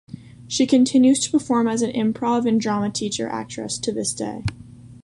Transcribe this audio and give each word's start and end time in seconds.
She 0.47 0.65
continues 0.65 1.19
to 1.19 1.29
perform 1.29 1.67
as 1.67 1.83
an 1.83 1.91
improv 1.91 2.47
and 2.47 2.59
drama 2.59 2.89
theater 2.91 3.27
actress 3.27 3.77
to 3.77 3.91
this 3.91 4.15
day. 4.15 4.43